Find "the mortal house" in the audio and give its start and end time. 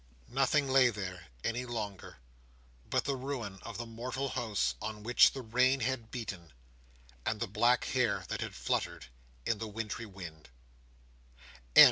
3.77-4.73